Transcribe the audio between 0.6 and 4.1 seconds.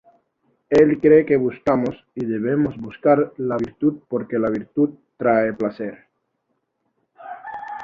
Él cree que buscamos y debemos buscar la virtud